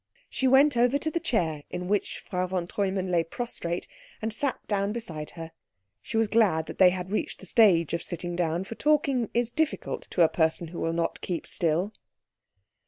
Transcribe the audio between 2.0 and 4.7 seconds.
Frau von Treumann lay prostrate, and sat